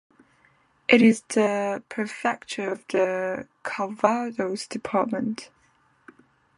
[0.87, 5.51] It is the prefecture of the Calvados department.